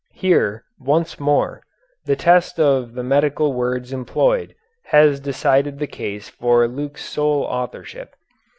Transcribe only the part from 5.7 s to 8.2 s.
the case for Luke's sole authorship.